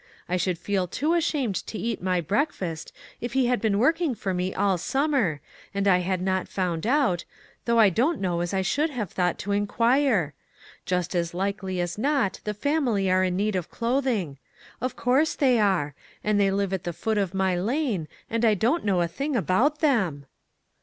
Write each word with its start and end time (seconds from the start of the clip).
I 0.27 0.35
should 0.35 0.57
feel 0.57 0.87
too 0.87 1.13
ashamed 1.13 1.53
to 1.67 1.77
eat 1.77 2.01
my 2.01 2.21
breakfast 2.21 2.91
if 3.19 3.33
he 3.33 3.45
had 3.45 3.61
been 3.61 3.77
working 3.77 4.15
for 4.15 4.33
me 4.33 4.51
all 4.51 4.79
summer, 4.79 5.41
and 5.75 5.87
I 5.87 5.99
had 5.99 6.23
not 6.23 6.47
found 6.47 6.87
out, 6.87 7.23
though 7.65 7.77
I 7.77 7.91
don't 7.91 8.19
know 8.19 8.39
as 8.39 8.51
I 8.51 8.63
should 8.63 8.89
have 8.89 9.11
thought 9.11 9.37
to 9.37 9.51
inquire. 9.51 10.33
Just 10.87 11.13
as 11.13 11.35
likely 11.35 11.79
as 11.79 11.99
not 11.99 12.39
the 12.45 12.55
family 12.55 13.11
are 13.11 13.23
in 13.23 13.35
need 13.35 13.55
of 13.55 13.69
clothing. 13.69 14.39
Of 14.81 14.95
course 14.95 15.35
they 15.35 15.59
are; 15.59 15.93
and 16.23 16.39
they 16.39 16.49
live 16.49 16.73
at 16.73 16.83
the 16.83 16.93
foot 16.93 17.19
of 17.19 17.35
my 17.35 17.55
lane, 17.55 18.07
and 18.27 18.43
I 18.43 18.55
don't 18.55 18.83
know 18.83 19.01
a 19.01 19.07
thing 19.07 19.35
about 19.35 19.81
them 19.81 20.25